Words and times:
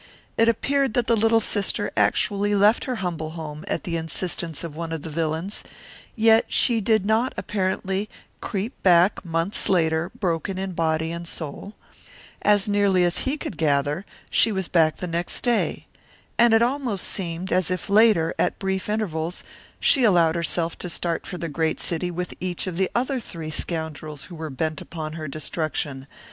It 0.35 0.49
appeared 0.49 0.95
that 0.95 1.05
the 1.05 1.15
little 1.15 1.39
sister 1.39 1.91
actually 1.95 2.55
left 2.55 2.85
her 2.85 2.95
humble 3.05 3.33
home 3.37 3.63
at 3.67 3.83
the 3.83 3.97
insistence 3.97 4.63
of 4.63 4.75
one 4.75 4.91
of 4.91 5.03
the 5.03 5.11
villains, 5.11 5.63
yet 6.15 6.45
she 6.47 6.81
did 6.81 7.05
not, 7.05 7.35
apparently, 7.37 8.09
creep 8.41 8.73
back 8.81 9.23
months 9.23 9.69
later 9.69 10.11
broken 10.19 10.57
in 10.57 10.71
body 10.71 11.11
and 11.11 11.27
soul. 11.27 11.75
As 12.41 12.67
nearly 12.67 13.03
as 13.03 13.25
he 13.29 13.37
could 13.37 13.57
gather, 13.59 14.03
she 14.31 14.51
was 14.51 14.67
back 14.67 14.97
the 14.97 15.05
next 15.05 15.41
day. 15.41 15.85
And 16.35 16.55
it 16.55 16.63
almost 16.63 17.05
seemed 17.07 17.51
as 17.51 17.69
if 17.69 17.87
later, 17.87 18.33
at 18.39 18.57
brief 18.57 18.89
intervals, 18.89 19.43
she 19.79 20.03
allowed 20.03 20.33
herself 20.33 20.79
to 20.79 20.89
start 20.89 21.27
for 21.27 21.37
the 21.37 21.47
great 21.47 21.79
city 21.79 22.09
with 22.09 22.33
each 22.39 22.65
of 22.65 22.75
the 22.75 22.89
other 22.95 23.19
three 23.19 23.51
scoundrels 23.51 24.23
who 24.23 24.35
were 24.35 24.49
bent 24.49 24.81
upon 24.81 25.13
her 25.13 25.27
destruction. 25.27 26.07